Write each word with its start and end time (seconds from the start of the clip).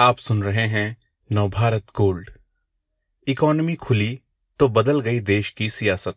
आप 0.00 0.18
सुन 0.18 0.42
रहे 0.42 0.66
हैं 0.66 0.96
नवभारत 1.32 1.86
गोल्ड। 1.96 2.30
इकोनॉमी 3.26 3.74
खुली 3.74 4.20
तो 4.60 4.68
बदल 4.68 5.00
गई 5.00 5.20
देश 5.20 5.50
की 5.50 5.68
सियासत। 5.70 6.14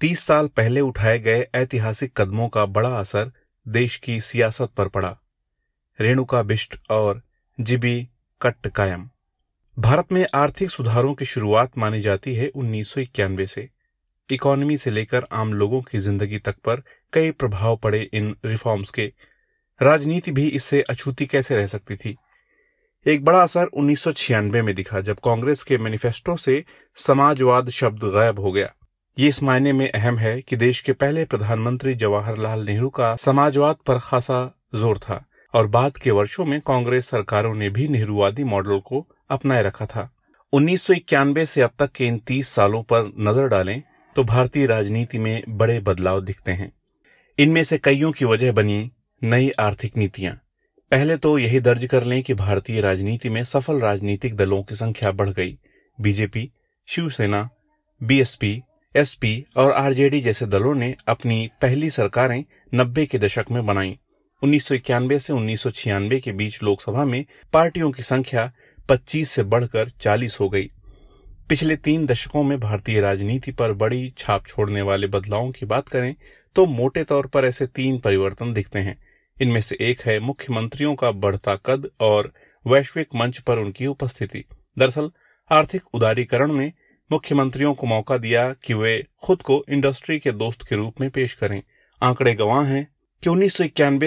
तीस 0.00 0.20
साल 0.20 0.48
पहले 0.48 0.80
उठाए 0.80 1.18
गए 1.18 1.46
ऐतिहासिक 1.54 2.12
कदमों 2.16 2.48
का 2.48 2.66
बड़ा 2.66 2.88
असर 2.98 3.32
देश 3.68 3.96
की 3.96 4.20
सियासत 4.20 4.72
पर 4.76 4.88
पड़ा। 4.88 5.16
रेणुका 6.00 6.42
बिष्ट 6.42 6.76
और 6.90 7.22
जिबी 7.60 8.08
कट्ट 8.40 8.68
कायम। 8.68 9.08
भारत 9.76 10.12
में 10.12 10.26
आर्थिक 10.34 10.70
सुधारों 10.70 11.14
की 11.14 11.24
शुरुआत 11.24 11.78
मानी 11.78 12.00
जाती 12.00 12.34
है 12.34 12.48
उन्नीस 12.48 12.88
सौ 12.88 13.00
इक्यानवे 13.00 13.46
से। 13.46 13.68
इकोनॉमी 14.28 14.76
से 14.76 14.90
लेकर 14.90 15.26
आम 15.32 15.52
लोगों 15.52 15.82
की 15.82 15.98
ज़िंदगी 15.98 16.38
तक 16.38 16.56
पर 16.56 16.82
कई 17.12 17.30
प्रभाव 17.30 17.76
पड़े 17.76 18.02
इन 18.02 18.34
रिफॉर्म्स 18.44 18.90
के। 18.90 19.12
राजनीति 19.80 20.30
भी 20.30 20.48
इससे 20.48 20.82
अछूती 20.82 21.26
कैसे 21.26 21.56
रह 21.56 21.66
सकती 21.66 21.96
थी? 21.96 22.16
एक 23.06 23.24
बड़ा 23.24 23.42
असर 23.42 23.66
उन्नीस 23.66 24.02
सौ 24.02 24.10
छियानबे 24.12 24.60
में 24.62 24.74
दिखा 24.74 25.00
जब 25.00 25.18
कांग्रेस 25.24 25.62
के 25.62 25.78
मैनिफेस्टो 25.78 26.36
से 26.36 26.62
समाजवाद 26.96 27.68
शब्द 27.70 28.04
गायब 28.12 28.38
हो 28.40 28.52
गया। 28.52 28.68
ये 29.16 29.28
इस 29.28 29.42
मायने 29.42 29.72
में 29.72 29.90
अहम 29.90 30.18
है 30.18 30.40
कि 30.42 30.56
देश 30.56 30.80
के 30.80 30.92
पहले 30.92 31.24
प्रधानमंत्री 31.24 31.94
जवाहरलाल 31.94 32.64
नेहरू 32.66 32.88
का 32.90 33.14
समाजवाद 33.16 33.76
पर 33.86 33.98
खासा 33.98 34.38
ज़ोर 34.74 34.98
था 34.98 35.24
और 35.54 35.66
बाद 35.66 35.96
के 35.96 36.10
वर्षों 36.10 36.44
में 36.44 36.60
कांग्रेस 36.60 37.10
सरकारों 37.10 37.54
ने 37.54 37.68
भी 37.70 37.88
नेहरूवादी 37.88 38.44
मॉडल 38.44 38.78
को 38.80 39.06
अपनाए 39.30 39.62
रखा 39.62 39.86
था। 39.86 40.08
उन्नीस 40.52 40.86
से 40.86 41.60
अब 41.62 41.70
तक 41.78 41.90
के 41.90 42.06
इन 42.06 42.18
तीस 42.26 42.48
सालों 42.48 42.82
पर 42.82 43.12
नज़र 43.20 43.48
डालें 43.48 43.82
तो 44.16 44.24
भारतीय 44.24 44.66
राजनीति 44.66 45.18
में 45.18 45.42
बड़े 45.48 45.78
बदलाव 45.80 46.20
दिखते 46.22 46.52
हैं। 46.52 46.72
इनमें 47.38 47.62
से 47.64 47.78
कईयों 47.78 48.12
की 48.12 48.24
वजह 48.24 48.52
बनी 48.52 48.90
नई 49.22 49.50
आर्थिक 49.60 49.96
नीतियाँ। 49.96 50.34
पहले 50.94 51.16
तो 51.16 51.38
यही 51.38 51.60
दर्ज 51.60 51.84
कर 51.84 52.04
लें 52.04 52.22
कि 52.22 52.34
भारतीय 52.34 52.80
राजनीति 52.80 53.28
में 53.28 53.44
सफल 53.44 53.80
राजनीतिक 53.80 54.36
दलों 54.36 54.62
की 54.62 54.74
संख्या 54.74 55.12
बढ़ 55.12 55.30
गई। 55.30 55.58
बीजेपी, 56.00 56.50
शिवसेना, 56.86 57.48
बीएसपी, 58.02 58.62
एसपी 58.96 59.46
और 59.56 59.72
आरजेडी 59.72 60.20
जैसे 60.20 60.46
दलों 60.46 60.74
ने 60.74 60.94
अपनी 61.08 61.50
पहली 61.62 61.90
सरकारें 61.90 62.44
नब्बे 62.74 63.06
के 63.06 63.18
दशक 63.18 63.44
में 63.50 63.66
बनाई। 63.66 63.98
उन्नीस 64.42 64.64
सौ 64.64 64.74
इक्यानबे 64.74 65.18
से 65.18 65.32
उन्नीस 65.32 65.60
सौ 65.60 65.70
छियानबे 65.70 66.20
के 66.20 66.32
बीच 66.32 66.62
लोकसभा 66.62 67.04
में 67.04 67.24
पार्टियों 67.52 67.90
की 67.90 68.02
संख्या 68.02 68.52
25 68.88 69.30
से 69.30 69.42
बढ़कर 69.42 69.88
40 69.88 70.40
हो 70.40 70.48
गई। 70.48 70.70
पिछले 71.48 71.76
तीन 71.76 72.06
दशकों 72.06 72.42
में 72.42 72.60
भारतीय 72.60 73.00
राजनीति 73.00 73.52
पर 73.52 73.72
बड़ी 73.72 74.12
छाप 74.18 74.46
छोड़ने 74.46 74.82
वाले 74.82 75.06
बदलावों 75.06 75.50
की 75.52 75.66
बात 75.66 75.88
करें 75.88 76.14
तो 76.56 76.66
मोटे 76.66 77.04
तौर 77.04 77.26
पर 77.26 77.44
ऐसे 77.44 77.66
तीन 77.66 77.98
परिवर्तन 77.98 78.52
दिखते 78.52 78.78
हैं। 78.78 78.96
इनमें 79.40 79.60
से 79.60 79.76
एक 79.80 80.00
है 80.00 80.20
मुख्यमंत्रियों 80.20 80.94
का 80.94 81.10
बढ़ता 81.10 81.56
कद 81.56 81.90
और 82.00 82.32
वैश्विक 82.66 83.08
मंच 83.14 83.38
पर 83.38 83.58
उनकी 83.58 83.86
उपस्थिति। 83.86 84.44
दरअसल, 84.78 85.10
आर्थिक 85.50 85.82
उदारीकरण 85.94 86.52
ने 86.52 86.72
मुख्यमंत्रियों 87.12 87.74
को 87.74 87.86
मौका 87.86 88.16
दिया 88.16 88.52
कि 88.52 88.74
वे 88.74 89.06
खुद 89.22 89.42
को 89.42 89.64
इंडस्ट्री 89.70 90.18
के 90.18 90.32
दोस्त 90.32 90.62
के 90.62 90.76
रूप 90.76 91.00
में 91.00 91.10
पेश 91.10 91.34
करें। 91.34 91.62
आंकड़े 92.02 92.34
गवाह 92.34 92.64
हैं 92.64 92.94
कि 93.22 93.30
उन्नीस 93.30 93.58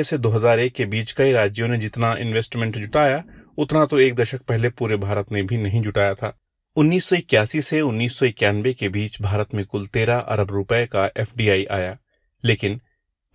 से 0.09 0.17
2001 0.17 0.73
के 0.73 0.86
बीच 0.86 1.11
कई 1.11 1.31
राज्यों 1.31 1.67
ने 1.67 1.78
जितना 1.78 2.16
इन्वेस्टमेंट 2.16 2.78
जुटाया, 2.78 3.23
उतना 3.58 3.86
तो 3.86 4.00
एक 4.00 4.16
दशक 4.16 4.41
पहले 4.41 4.69
पूरे 4.69 4.97
भारत 4.97 5.25
ने 5.31 5.44
भी 5.44 5.58
नहीं 5.58 5.81
जुटाया 5.81 6.14
था। 6.14 6.39
उन्नीस 6.75 7.06
सौ 7.06 7.16
इक्यासी 7.16 7.62
से 7.62 7.81
उन्नीस 7.81 8.19
सौ 8.19 8.25
इक्यानवे 8.25 8.73
के 8.73 8.89
बीच 8.89 9.22
भारत 9.22 9.53
में 9.53 9.66
कुल 9.66 9.86
तेरह 9.86 10.17
अरब 10.17 10.52
रुपए 10.52 10.86
का 10.86 11.12
एफडीआई 11.17 11.66
आया। 11.66 11.97
लेकिन 12.44 12.81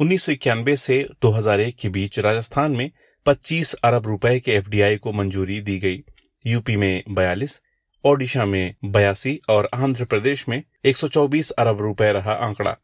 उन्नीस 0.01 0.23
सौ 0.25 0.33
इक्यानवे 0.33 0.75
से 0.77 0.97
2001 1.23 1.75
के 1.81 1.89
बीच 1.89 2.19
राजस्थान 2.19 2.73
में 2.73 2.91
25 3.27 3.73
अरब 3.75 4.07
रुपए 4.07 4.39
के 4.41 4.53
एफडीआई 4.53 4.97
को 4.97 5.13
मंजूरी 5.13 5.61
दी 5.61 5.79
गई। 5.79 6.03
यूपी 6.45 6.77
में 6.77 7.03
42, 7.09 7.59
ओडिशा 8.05 8.45
में 8.45 8.75
बयासी 8.85 9.39
और 9.49 9.69
आंध्र 9.75 10.05
प्रदेश 10.05 10.49
में 10.49 10.63
124 10.85 11.51
अरब 11.51 11.81
रुपए 11.81 12.11
रहा 12.13 12.33
आंकड़ा। 12.47 12.77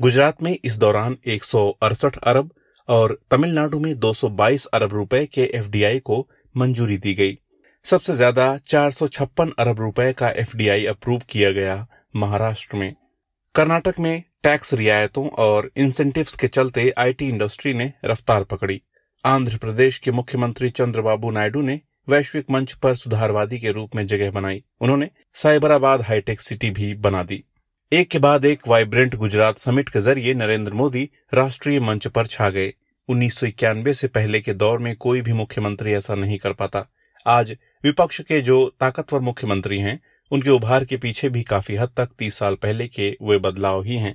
गुजरात 0.00 0.42
में 0.42 0.56
इस 0.64 0.78
दौरान 0.78 1.16
एक 1.26 1.44
सौ 1.44 1.68
अड़सठ 1.82 2.16
अरब 2.24 2.50
और 2.88 3.18
तमिलनाडु 3.30 3.80
में 3.80 3.94
222 4.00 4.66
अरब 4.66 4.94
रुपए 4.94 5.24
के 5.26 5.50
एफडीआई 5.54 5.98
को 6.00 6.20
मंजूरी 6.54 6.98
दी 6.98 7.14
गई। 7.14 7.38
सबसे 7.84 8.16
ज़्यादा 8.16 8.56
चार 8.66 8.90
सौ 8.90 9.08
छप्पन 9.08 9.52
अरब 9.58 9.80
रुपए 9.80 10.12
का 10.12 10.30
एफडीआई 10.36 10.84
अप्रूव 10.86 11.22
किया 11.30 11.50
गया 11.52 11.86
महाराष्ट्र 12.16 12.76
में। 12.76 12.94
कर्नाटक 13.54 13.94
में 14.00 14.22
टैक्स 14.42 14.74
रियायतों 14.74 15.28
और 15.28 15.70
इंसेंटिव्स 15.76 16.34
के 16.34 16.48
चलते 16.48 16.92
आईटी 16.98 17.28
इंडस्ट्री 17.28 17.74
ने 17.74 17.92
रफ्तार 18.04 18.44
पकड़ी। 18.44 18.80
आंध्र 19.24 19.56
प्रदेश 19.56 19.98
के 19.98 20.10
मुख्यमंत्री 20.10 20.70
चंद्रबाबू 20.70 21.30
नायडू 21.30 21.60
ने 21.62 21.80
वैश्विक 22.08 22.50
मंच 22.50 22.72
पर 22.72 22.94
सुधारवादी 22.94 23.58
के 23.58 23.72
रूप 23.72 23.94
में 23.96 24.06
जगह 24.06 24.30
बनाई। 24.30 24.62
उन्होंने 24.80 25.08
साइबराबाद 25.34 26.02
हाईटेक 26.02 26.40
सिटी 26.40 26.70
भी 26.70 26.94
बना 26.94 27.22
दी। 27.22 27.42
एक 27.92 28.08
के 28.08 28.18
बाद 28.18 28.44
एक 28.44 28.68
वाइब्रेंट 28.68 29.14
गुजरात 29.14 29.58
समिट 29.58 29.88
के 29.88 30.00
ज़रिए 30.00 30.34
नरेंद्र 30.34 30.72
मोदी 30.72 31.08
राष्ट्रीय 31.34 31.80
मंच 31.80 32.06
पर 32.06 32.26
छा 32.26 32.50
गए। 32.50 32.72
उन्नीस 33.08 33.40
से 33.88 34.08
पहले 34.08 34.40
के 34.40 34.54
दौर 34.54 34.78
में 34.78 34.96
कोई 34.96 35.20
भी 35.20 35.32
मुख्यमंत्री 35.32 35.92
ऐसा 35.92 36.14
नहीं 36.14 36.38
कर 36.38 36.52
पाता। 36.52 36.86
आज 37.26 37.56
विपक्ष 37.84 38.20
के 38.20 38.40
जो 38.40 38.76
ताकतवर 38.80 39.20
मुख्यमंत्री 39.20 39.78
हैं 39.78 40.00
उनके 40.32 40.50
उभार 40.50 40.84
के 40.84 40.96
पीछे 40.96 41.28
भी 41.28 41.42
काफ़ी 41.42 41.76
हद 41.76 41.90
तक 41.96 42.08
तीस 42.18 42.38
साल 42.38 42.54
पहले 42.54 42.86
के 42.88 43.10
वे 43.22 43.38
बदलाव 43.38 43.82
ही 43.82 43.96
हैं। 43.96 44.14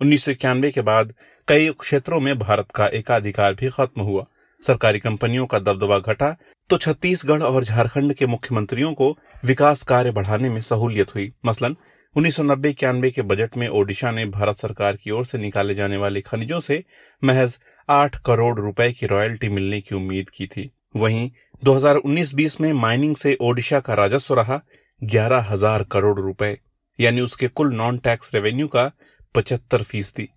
उन्नीस 0.00 0.24
सौ 0.24 0.32
इक्यानवे 0.32 0.70
के 0.70 0.80
बाद 0.80 1.12
कई 1.48 1.70
क्षेत्रों 1.80 2.20
में 2.20 2.38
भारत 2.38 2.68
का 2.74 2.86
एकाधिकार 2.88 3.54
भी 3.54 3.68
खत्म 3.68 4.02
हुआ। 4.02 4.24
सरकारी 4.62 4.98
कंपनियों 4.98 5.46
का 5.46 5.58
दबदबा 5.58 5.98
घटा 5.98 6.36
तो 6.70 6.76
छत्तीसगढ़ 6.76 7.42
और 7.42 7.64
झारखंड 7.64 8.14
के 8.14 8.26
मुख्यमंत्रियों 8.26 8.92
को 8.94 9.16
विकास 9.44 9.82
कार्य 9.82 10.10
बढ़ाने 10.10 10.48
में 10.48 10.60
सहूलियत 10.60 11.14
हुई। 11.14 11.32
मसलन, 11.46 11.76
उन्नीस 12.16 12.36
सौ 12.36 12.42
नब्बे 12.42 12.70
इक्यानवे 12.70 13.10
के 13.10 13.22
बजट 13.22 13.56
में 13.56 13.68
ओडिशा 13.68 14.10
ने 14.10 14.24
भारत 14.26 14.56
सरकार 14.56 14.96
की 14.96 15.10
ओर 15.10 15.24
से 15.24 15.38
निकाले 15.38 15.74
जाने 15.74 15.96
वाले 15.96 16.20
खनिजों 16.20 16.60
से 16.60 16.82
महज 17.22 17.58
आठ 17.88 18.16
करोड़ 18.16 18.58
रुपए 18.60 18.90
की 18.92 19.06
रॉयल्टी 19.06 19.48
मिलने 19.48 19.80
की 19.80 19.94
उम्मीद 19.94 20.30
की 20.30 20.46
थी। 20.46 20.70
वहीं 20.96 21.30
2019-20 21.64 22.60
में 22.60 22.72
माइनिंग 22.72 23.16
से 23.16 23.36
ओडिशा 23.40 23.80
का 23.80 23.94
राजस्व 23.94 24.34
रहा 24.34 24.60
ग्यारह 25.02 25.46
हज़ार 25.50 25.82
करोड़ 25.82 26.18
रुपए, 26.20 26.56
यानी 26.98 27.20
उसके 27.20 27.48
कुल 27.48 27.74
नॉन 27.74 27.98
टैक्स 27.98 28.34
रेवेन्यू 28.34 28.66
का 28.68 28.90
पचहत्तर 29.34 29.82
फ़ीसदी। 29.82 30.28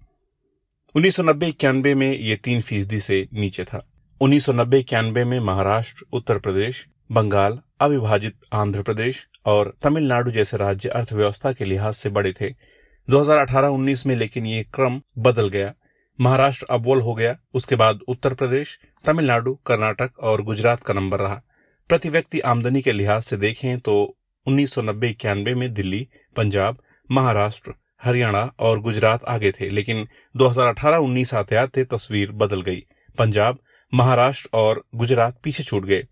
उन्नीस 0.96 1.16
सौ 1.16 1.24
नब्बे 1.24 1.48
इक्यानवे 1.48 1.94
में 1.96 2.12
ये 2.12 2.36
तीन 2.36 2.62
फ़ीसदी 2.62 3.00
से 3.00 3.28
नीचे 3.34 3.64
था। 3.64 3.86
उन्नीस 4.22 4.46
सौ 4.46 4.54
नब्बे 4.54 4.80
इक्यानवे 4.80 5.24
में 5.26 5.40
महाराष्ट्र, 5.40 6.06
उत्तर 6.14 6.40
प्रदेश, 6.40 6.88
बंगाल, 7.10 7.60
अविभाजित 7.82 8.36
आंध्र 8.54 8.82
प्रदेश 8.82 9.26
और 9.46 9.74
तमिलनाडु 9.84 10.32
जैसे 10.32 10.58
राज्य 10.58 10.90
अर्थव्यवस्था 10.90 11.52
के 11.54 11.66
लिहाज 11.66 11.94
से 11.94 12.10
बड़े 12.10 12.34
थे। 12.34 12.50
2018-19 13.08 14.06
में 14.08 14.16
लेकिन 14.16 14.46
ये 14.46 14.64
क्रम 14.74 15.02
बदल 15.20 15.50
गया। 15.50 15.74
महाराष्ट्र 16.20 16.66
अव्वल 16.70 17.02
हो 17.02 17.14
गया, 17.14 17.36
उसके 17.54 17.76
बाद 17.76 18.00
उत्तर 18.08 18.34
प्रदेश, 18.34 18.78
तमिलनाडु, 19.06 19.54
कर्नाटक 19.66 20.20
और 20.20 20.42
गुजरात 20.42 20.84
का 20.84 20.94
नंबर 20.94 21.20
रहा। 21.20 21.42
प्रति 21.90 22.10
व्यक्ति 22.10 22.40
आमदनी 22.42 22.82
के 22.82 22.92
लिहाज 22.92 23.24
से 23.24 23.38
देखें 23.38 23.80
तो 23.80 23.96
उन्नीस 24.48 24.74
सौ 24.74 24.82
में 24.82 25.74
दिल्ली, 25.74 26.08
पंजाब, 26.36 26.78
महाराष्ट्र, 27.12 27.74
हरियाणा 28.04 28.54
और 28.60 28.80
गुजरात 28.80 29.24
आगे 29.24 29.52
थे, 29.52 29.70
लेकिन 29.70 30.08
2018-19 30.38 31.34
आते 31.34 31.56
आते 31.56 31.84
तस्वीर 31.84 32.32
बदल 32.32 32.62
गई। 32.62 32.84
पंजाब, 33.18 33.58
महाराष्ट्र 33.94 34.50
और 34.54 34.84
गुजरात 34.96 35.40
पीछे 35.44 35.64
छूट 35.64 35.86
गए। 35.86 36.04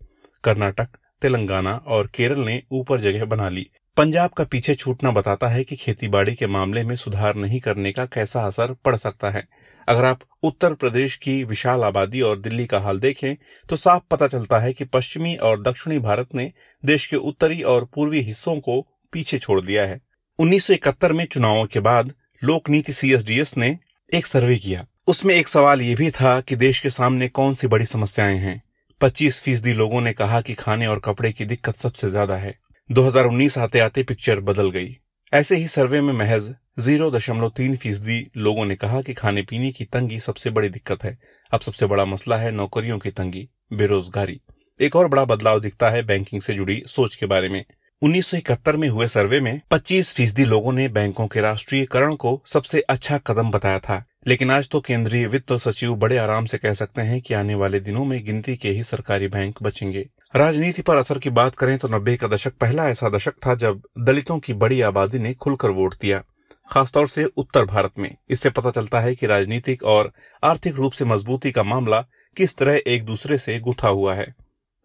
कर्नाटक, 0.44 0.88
तेलंगाना 1.22 1.76
और 1.86 2.06
केरल 2.06 2.40
ने 2.40 2.62
ऊपर 2.72 3.00
जगह 3.00 3.24
बना 3.24 3.48
ली। 3.48 3.70
पंजाब 3.96 4.30
का 4.30 4.44
पीछे 4.44 4.74
छूटना 4.74 5.10
बताता 5.10 5.48
है 5.48 5.64
कि 5.64 5.76
खेतीबाड़ी 5.76 6.34
के 6.34 6.46
मामले 6.46 6.82
में 6.82 6.96
सुधार 6.96 7.34
नहीं 7.34 7.60
करने 7.60 7.92
का 7.92 8.06
कैसा 8.06 8.40
असर 8.42 8.72
पड़ 8.72 8.96
सकता 8.96 9.30
है। 9.30 9.48
अगर 9.92 10.04
आप 10.04 10.20
उत्तर 10.42 10.74
प्रदेश 10.74 11.16
की 11.16 11.42
विशाल 11.44 11.82
आबादी 11.84 12.20
और 12.20 12.38
दिल्ली 12.38 12.66
का 12.66 12.78
हाल 12.80 12.98
देखें 13.00 13.34
तो 13.68 13.76
साफ़ 13.76 14.02
पता 14.10 14.26
चलता 14.26 14.58
है 14.58 14.72
कि 14.72 14.84
पश्चिमी 14.84 15.34
और 15.36 15.62
दक्षिणी 15.62 15.98
भारत 15.98 16.34
ने 16.34 16.52
देश 16.84 17.06
के 17.06 17.16
उत्तरी 17.16 17.62
और 17.62 17.84
पूर्वी 17.84 18.20
हिस्सों 18.20 18.56
को 18.56 18.80
पीछे 19.12 19.38
छोड़ 19.38 19.60
दिया 19.60 19.86
है। 19.86 20.00
उन्नीस 20.38 20.64
सौ 20.64 20.74
इकहत्तर 20.74 21.12
में 21.12 21.24
चुनावों 21.26 21.66
के 21.66 21.80
बाद 21.80 22.12
लोक 22.42 22.70
नीति 22.70 22.92
सीएसडीएस 22.92 23.56
ने 23.56 23.78
एक 24.12 24.26
सर्वे 24.26 24.56
किया। 24.56 24.86
उसमें 25.06 25.34
एक 25.34 25.48
सवाल 25.48 25.82
ये 25.82 25.94
भी 25.94 26.10
था 26.10 26.40
कि 26.40 26.56
देश 26.56 26.80
के 26.80 26.90
सामने 26.90 27.28
कौन 27.28 27.54
सी 27.54 27.66
बड़ी 27.66 27.84
समस्याएँ 27.84 28.38
हैं। 28.38 28.62
25 29.00 29.42
फ़ीसदी 29.42 29.72
लोगों 29.72 30.00
ने 30.00 30.12
कहा 30.12 30.40
कि 30.40 30.54
खाने 30.54 30.86
और 30.86 30.98
कपड़े 30.98 31.32
की 31.32 31.44
दिक्कत 31.44 31.76
सबसे 31.76 32.08
ज़्यादा 32.08 32.36
है। 32.36 32.58
2019 32.90 33.58
आते 33.58 33.80
आते 33.80 34.02
पिक्चर 34.02 34.40
बदल 34.40 34.70
गई। 34.70 34.98
ऐसे 35.34 35.56
ही 35.56 35.68
सर्वे 35.68 36.00
में 36.00 36.12
महज 36.12 36.54
ज़ीरो 36.78 37.10
दशमलव 37.10 37.48
तीन 37.48 37.76
फ़ीसदी 37.76 38.30
लोगों 38.36 38.64
ने 38.64 38.76
कहा 38.76 39.02
कि 39.02 39.14
खाने 39.14 39.42
पीने 39.42 39.72
की 39.72 39.84
तंगी 39.84 40.20
सबसे 40.20 40.50
बड़ी 40.50 40.68
दिक्कत 40.68 41.04
है। 41.04 41.18
अब 41.52 41.60
सबसे 41.60 41.86
बड़ा 41.86 42.04
मसला 42.04 42.36
है 42.36 42.50
नौकरियों 42.50 42.98
की 42.98 43.10
तंगी, 43.10 43.48
बेरोजगारी। 43.72 44.40
एक 44.80 44.96
और 44.96 45.08
बड़ा 45.08 45.24
बदलाव 45.24 45.60
दिखता 45.60 45.90
है 45.90 46.02
बैंकिंग 46.02 46.42
से 46.42 46.54
जुड़ी 46.54 46.82
सोच 46.86 47.16
के 47.16 47.26
बारे 47.26 47.48
में। 47.48 47.64
उन्नीस 48.02 48.26
सौ 48.26 48.36
इकहत्तर 48.36 48.76
में 48.76 48.88
हुए 48.88 49.06
सर्वे 49.06 49.40
में 49.40 49.60
25 49.70 50.14
फ़ीसदी 50.14 50.44
लोगों 50.44 50.72
ने 50.72 50.88
बैंकों 50.88 51.26
के 51.26 51.40
राष्ट्रीयकरण 51.40 52.14
को 52.14 52.42
सबसे 52.46 52.80
अच्छा 52.80 53.18
कदम 53.18 53.50
बताया 53.50 53.78
था। 53.78 54.04
लेकिन 54.26 54.50
आज 54.50 54.68
तो 54.68 54.80
केंद्रीय 54.80 55.26
वित्त 55.26 55.52
सचिव 55.52 55.94
बड़े 55.94 56.16
आराम 56.16 56.44
से 56.44 56.58
कह 56.58 56.72
सकते 56.72 57.02
हैं 57.02 57.20
कि 57.20 57.34
आने 57.34 57.54
वाले 57.54 57.80
दिनों 57.80 58.04
में 58.04 58.24
गिनती 58.24 58.56
के 58.56 58.68
ही 58.68 58.82
सरकारी 58.82 59.28
बैंक 59.28 59.62
बचेंगे। 59.62 60.08
राजनीति 60.34 60.82
पर 60.82 60.96
असर 60.96 61.18
की 61.18 61.30
बात 61.30 61.54
करें 61.54 61.76
तो 61.78 61.88
नब्बे 61.88 62.16
का 62.16 62.28
दशक 62.28 62.52
पहला 62.60 62.88
ऐसा 62.88 63.08
दशक 63.08 63.34
था 63.46 63.54
जब 63.54 63.80
दलितों 63.98 64.38
की 64.38 64.52
बड़ी 64.54 64.80
आबादी 64.80 65.18
ने 65.18 65.32
खुलकर 65.34 65.70
वोट 65.70 65.94
दिया, 65.94 66.22
खासतौर 66.70 67.06
से 67.08 67.24
उत्तर 67.36 67.64
भारत 67.64 67.98
में। 67.98 68.16
इससे 68.30 68.50
पता 68.50 68.70
चलता 68.70 69.00
है 69.00 69.14
कि 69.14 69.26
राजनीतिक 69.26 69.82
और 69.84 70.10
आर्थिक 70.42 70.76
रूप 70.76 70.92
से 70.92 71.04
मजबूती 71.04 71.52
का 71.52 71.62
मामला 71.62 72.00
किस 72.36 72.56
तरह 72.56 72.80
एक 72.86 73.04
दूसरे 73.04 73.38
से 73.38 73.58
गुथा 73.60 73.88
हुआ 73.88 74.14
है। 74.14 74.34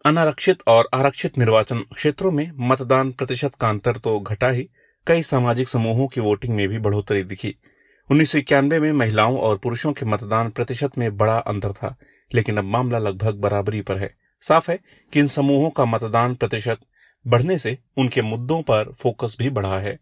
अनारक्षित 0.05 0.67
और 0.67 0.89
आरक्षित 0.93 1.37
निर्वाचन 1.37 1.79
क्षेत्रों 1.95 2.31
में 2.31 2.51
मतदान 2.59 3.11
प्रतिशत 3.11 3.55
का 3.55 3.69
अंतर 3.69 3.97
तो 3.97 4.19
घटा 4.19 4.49
ही, 4.49 4.69
कई 5.07 5.23
सामाजिक 5.23 5.67
समूहों 5.67 6.07
की 6.07 6.21
वोटिंग 6.21 6.55
में 6.55 6.67
भी 6.67 6.79
बढ़ोतरी 6.79 7.23
दिखी। 7.23 7.55
उन्नीस 8.09 8.31
सौ 8.31 8.37
इक्यानबे 8.37 8.79
में 8.79 8.91
महिलाओं 8.91 9.37
और 9.37 9.57
पुरुषों 9.57 9.93
के 9.93 10.05
मतदान 10.05 10.49
प्रतिशत 10.49 10.97
में 10.97 11.15
बड़ा 11.17 11.37
अंतर 11.37 11.71
था, 11.73 11.95
लेकिन 12.31 12.57
अब 12.57 12.65
मामला 12.65 12.97
लगभग 12.99 13.39
बराबरी 13.39 13.81
पर 13.81 13.97
है। 13.97 14.15
साफ़ 14.41 14.71
है 14.71 14.79
कि 15.13 15.19
इन 15.19 15.27
समूहों 15.27 15.69
का 15.69 15.85
मतदान 15.85 16.35
प्रतिशत 16.35 16.79
बढ़ने 17.27 17.57
से 17.57 17.77
उनके 17.97 18.21
मुद्दों 18.21 18.61
पर 18.61 18.93
फोकस 18.99 19.35
भी 19.39 19.49
बढ़ा 19.49 19.79
है। 19.79 19.99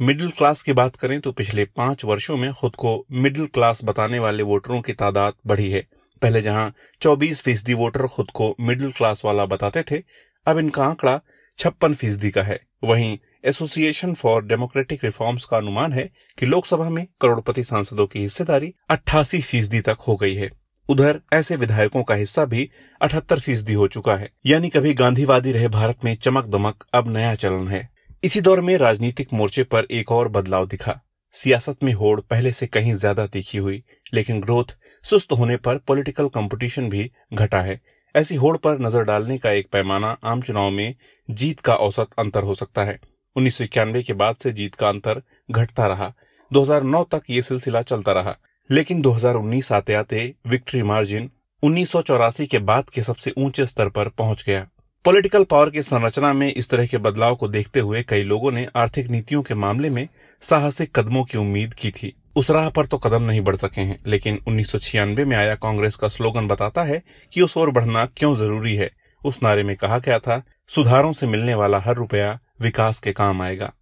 मिडिल 0.00 0.30
क्लास 0.30 0.62
की 0.62 0.72
बात 0.72 0.96
करें 0.96 1.20
तो 1.20 1.32
पिछले 1.32 1.64
पाँच 1.64 2.04
वर्षों 2.04 2.36
में 2.36 2.52
खुद 2.52 2.76
को 2.76 3.06
मिडिल 3.10 3.46
क्लास 3.46 3.84
बताने 3.84 4.18
वाले 4.18 4.42
वोटरों 4.42 4.80
की 4.80 4.92
तादाद 4.92 5.34
बढ़ी 5.46 5.70
है। 5.70 5.86
पहले 6.22 6.42
जहाँ 6.42 6.74
24 7.00 7.42
फ़ीसदी 7.42 7.74
वोटर 7.74 8.06
खुद 8.06 8.30
को 8.30 8.56
मिडिल 8.60 8.92
क्लास 8.92 9.22
वाला 9.24 9.46
बताते 9.46 9.82
थे, 9.82 10.02
अब 10.46 10.58
इनका 10.58 10.84
आंकड़ा 10.84 11.20
छप्पन 11.58 11.94
फ़ीसदी 11.94 12.30
का 12.30 12.42
है। 12.42 12.60
वहीं 12.84 13.18
एसोसिएशन 13.44 14.14
फॉर 14.14 14.44
डेमोक्रेटिक 14.44 15.04
रिफॉर्म्स 15.04 15.44
का 15.44 15.56
अनुमान 15.56 15.92
है 15.92 16.10
कि 16.38 16.46
लोकसभा 16.46 16.88
में 16.88 17.06
करोड़पति 17.20 17.64
सांसदों 17.64 18.06
की 18.06 18.18
हिस्सेदारी 18.18 18.74
अट्ठासी 18.90 19.40
फ़ीसदी 19.40 19.80
तक 19.80 19.96
हो 20.08 20.16
गई 20.16 20.34
है। 20.34 20.50
उधर 20.88 21.20
ऐसे 21.32 21.56
विधायकों 21.56 22.02
का 22.02 22.14
हिस्सा 22.14 22.44
भी 22.44 22.68
अठहत्तर 23.00 23.40
फ़ीसदी 23.40 23.72
हो 23.72 23.86
चुका 23.88 24.16
है। 24.16 24.30
यानी 24.46 24.68
कभी 24.68 24.94
गांधीवादी 24.94 25.52
रहे 25.52 25.68
भारत 25.68 26.04
में 26.04 26.14
चमक 26.16 26.46
दमक 26.46 26.84
अब 26.94 27.08
नया 27.08 27.34
चलन 27.34 27.68
है। 27.68 27.88
इसी 28.24 28.40
दौर 28.40 28.60
में 28.60 28.76
राजनीतिक 28.76 29.32
मोर्चे 29.32 29.62
पर 29.62 29.86
एक 29.90 30.12
और 30.12 30.28
बदलाव 30.28 30.66
दिखा। 30.66 31.00
सियासत 31.34 31.82
में 31.82 31.92
होड़ 31.92 32.20
पहले 32.20 32.52
से 32.52 32.66
कहीं 32.66 32.92
ज़्यादा 32.94 33.26
तीखी 33.26 33.58
हुई, 33.58 33.82
लेकिन 34.14 34.40
ग्रोथ 34.40 34.76
सुस्त 35.04 35.32
होने 35.32 35.56
पर 35.56 35.78
पॉलिटिकल 35.78 36.28
कंपटीशन 36.28 36.88
भी 36.88 37.10
घटा 37.34 37.60
है। 37.60 37.80
ऐसी 38.14 38.34
होड़ 38.34 38.56
पर 38.56 38.78
नज़र 38.78 39.02
डालने 39.02 39.38
का 39.38 39.50
एक 39.50 39.68
पैमाना 39.72 40.16
आम 40.24 40.42
चुनाव 40.42 40.70
में 40.70 40.94
जीत 41.28 41.60
का 41.60 41.74
औसत 41.74 42.08
अंतर 42.18 42.42
हो 42.42 42.54
सकता 42.54 42.84
है। 42.84 42.98
उन्नीस 43.36 43.58
सौ 43.58 43.64
इक्यानवे 43.64 44.02
के 44.02 44.12
बाद 44.12 44.36
से 44.36 44.52
जीत 44.52 44.74
का 44.74 44.88
अंतर 44.88 45.22
घटता 45.50 45.86
रहा। 45.86 46.12
2009 46.50 47.02
तक 47.04 47.22
ये 47.30 47.42
सिलसिला 47.42 47.82
चलता 47.82 48.12
रहा। 48.12 48.36
लेकिन 48.70 49.02
2019 49.02 49.72
आते 49.72 49.94
आते 49.94 50.34
विक्ट्री 50.46 50.82
मार्जिन 50.82 51.30
उन्नीस 51.62 51.90
सौ 51.90 52.02
चौरासी 52.02 52.46
के 52.46 52.58
बाद 52.58 52.84
के 52.84 53.02
सबसे 53.02 53.32
ऊँचे 53.38 53.66
स्तर 53.66 53.88
पर 53.88 54.08
पहुँच 54.08 54.44
गया। 54.46 54.66
पॉलिटिकल 55.04 55.44
पावर 55.44 55.70
की 55.70 55.82
संरचना 55.82 56.32
में 56.32 56.54
इस 56.54 56.70
तरह 56.70 56.86
के 56.86 56.98
बदलाव 56.98 57.34
को 57.34 57.48
देखते 57.48 57.80
हुए 57.80 58.02
कई 58.02 58.22
लोगों 58.22 58.52
ने 58.52 58.68
आर्थिक 58.76 59.08
नीतियों 59.08 59.42
के 59.42 59.54
मामले 59.54 59.90
में 59.90 60.08
साहसिक 60.40 60.98
कदमों 60.98 61.24
की 61.24 61.38
उम्मीद 61.38 61.74
की 61.74 61.90
थी। 61.90 62.12
उस 62.36 62.50
राह 62.50 62.70
पर 62.70 62.86
तो 62.86 62.98
कदम 62.98 63.22
नहीं 63.22 63.40
बढ़ 63.40 63.56
सके 63.56 63.80
हैं, 63.80 64.02
लेकिन 64.06 64.40
उन्नीस 64.48 64.72
सौ 64.72 64.78
छियानवे 64.78 65.24
में 65.24 65.36
आया 65.36 65.54
कांग्रेस 65.54 65.96
का 65.96 66.08
स्लोगन 66.08 66.48
बताता 66.48 66.82
है 66.82 67.02
कि 67.32 67.40
उस 67.40 67.56
ओर 67.56 67.70
बढ़ना 67.70 68.06
क्यों 68.06 68.34
ज़रूरी 68.36 68.74
है। 68.74 68.90
उस 69.24 69.42
नारे 69.42 69.62
में 69.62 69.76
कहा 69.76 69.98
गया 69.98 70.18
था, 70.18 70.42
सुधारों 70.68 71.12
से 71.12 71.26
मिलने 71.26 71.54
वाला 71.54 71.78
हर 71.78 71.94
रुपया 71.94 72.38
विकास 72.60 72.98
के 72.98 73.12
काम 73.12 73.42
आएगा। 73.42 73.72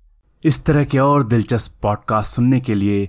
इस 0.44 0.64
तरह 0.64 0.84
के 0.84 0.98
और 0.98 1.24
दिलचस्प 1.24 1.78
पॉडकास्ट 1.82 2.36
सुनने 2.36 2.60
के 2.60 2.74
लिए 2.74 3.08